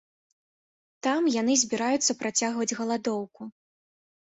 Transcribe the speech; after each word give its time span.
Там 1.07 1.21
яны 1.41 1.53
збіраюцца 1.65 2.17
працягваць 2.23 2.69
галадоўку. 2.83 3.41